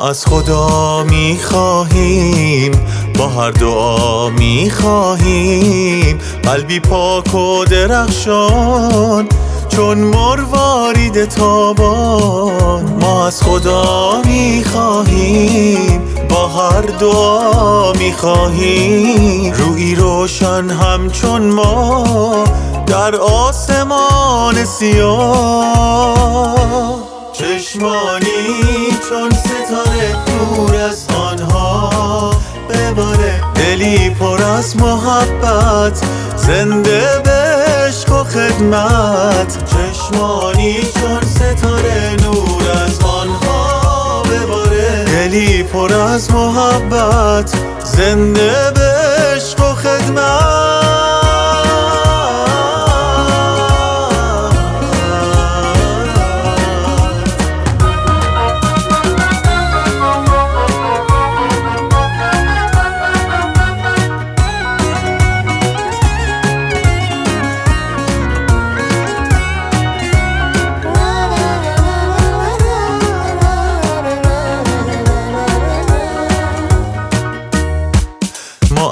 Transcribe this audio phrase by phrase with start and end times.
[0.00, 2.72] از خدا می خواهیم
[3.18, 9.28] با هر دعا می خواهیم قلبی پاک و درخشان
[9.68, 12.84] چون مروارید تابان.
[13.00, 22.44] ما از خدا می خواهیم با هر دعا می خواهیم روی روشن همچون ما
[22.86, 26.32] در آسمان سیاه.
[27.32, 28.88] چشمانی
[33.82, 36.02] دلی پر از محبت.
[36.36, 39.58] زنده به عشق و خدمت.
[39.66, 45.04] چشمانی چون ستاره نور از آنها بباره.
[45.04, 47.52] دلی پر از محبت.
[47.84, 48.92] زنده به
[49.34, 50.81] عشق و خدمت.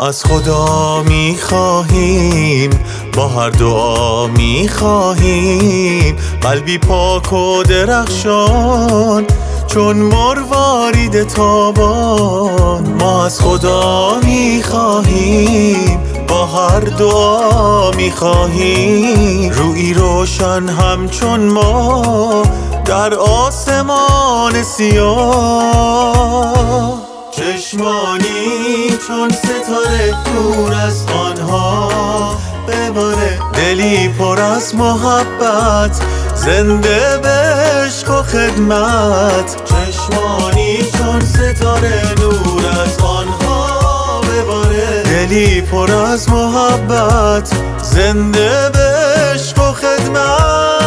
[0.00, 2.70] از خدا می خواهیم
[3.16, 9.26] با هر دعا می خواهیم قلبی پاک و درخشان
[9.66, 12.92] چون مروارید تابان.
[13.00, 22.42] ما از خدا می خواهیم با هر دعا می خواهیم روی روشن همچون ما
[22.84, 26.00] در آسمان سیاه.
[27.70, 32.34] چشمانی چون ستاره دور از آنها
[32.68, 33.38] بباره.
[33.54, 36.00] دلی پر از محبت
[36.34, 39.56] زنده به عشق و خدمت.
[39.64, 45.02] چشمانی چون ستاره نور از آنها بباره.
[45.02, 47.50] دلی پر از محبت
[47.82, 48.78] زنده به
[49.34, 50.79] عشق و خدمت.